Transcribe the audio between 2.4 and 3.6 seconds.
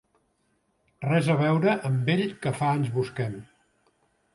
que fa anys busquem.